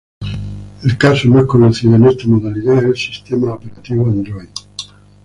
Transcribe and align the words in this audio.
El 0.83 0.97
caso 0.97 1.27
más 1.29 1.45
conocido 1.45 1.95
en 1.95 2.05
esta 2.05 2.25
modalidad 2.25 2.79
es 2.79 2.83
el 2.85 2.97
sistema 2.97 3.53
operativo 3.53 4.07
Android. 4.07 4.49